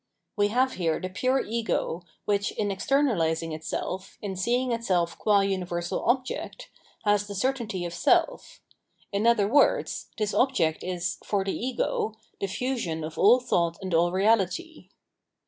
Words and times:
We 0.35 0.47
have 0.47 0.71
here 0.73 0.99
the 0.99 1.09
pure 1.11 1.45
ego, 1.45 2.01
which, 2.25 2.53
in 2.53 2.69
externalising 2.69 3.51
itseK, 3.55 4.17
in 4.19 4.35
seeing 4.35 4.71
itself 4.71 5.15
qua 5.19 5.41
universal 5.41 6.03
object, 6.05 6.71
has 7.05 7.27
the 7.27 7.35
certainty 7.35 7.85
of 7.85 7.93
self; 7.93 8.61
in 9.11 9.27
other 9.27 9.47
words, 9.47 10.07
this 10.17 10.33
object 10.33 10.83
is, 10.83 11.19
for 11.23 11.43
the 11.43 11.55
ego, 11.55 12.15
the 12.39 12.47
fusion 12.47 13.03
of 13.03 13.19
aU 13.19 13.41
thought 13.41 13.77
and 13.79 13.93
all 13.93 14.11
reality. 14.11 14.89